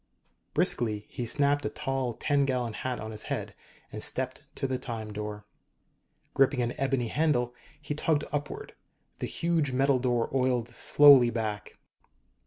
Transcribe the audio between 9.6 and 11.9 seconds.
metal door oiled slowly back.